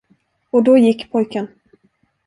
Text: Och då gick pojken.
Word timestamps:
Och 0.49 0.63
då 0.63 0.77
gick 0.77 1.11
pojken. 1.11 1.47